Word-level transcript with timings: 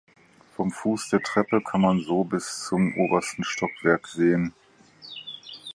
Vom 0.55 0.71
Fuß 0.71 1.09
der 1.09 1.21
Treppe 1.21 1.61
kann 1.61 1.79
man 1.81 1.99
so 1.99 2.23
bis 2.23 2.65
zum 2.65 2.97
obersten 2.97 3.43
Stockwerk 3.43 4.07
sehen. 4.07 4.51